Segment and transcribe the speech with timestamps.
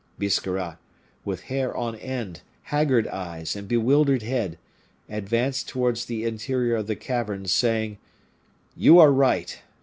[0.17, 0.79] Biscarrat,
[1.23, 4.57] with hair on end, haggard eyes, and bewildered head,
[5.07, 7.99] advanced towards the interior of the cavern, saying,
[8.75, 9.59] "You are right.